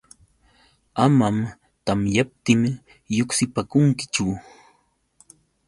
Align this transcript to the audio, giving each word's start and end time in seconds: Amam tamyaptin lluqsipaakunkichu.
Amam 1.03 1.37
tamyaptin 1.85 2.61
lluqsipaakunkichu. 3.15 4.25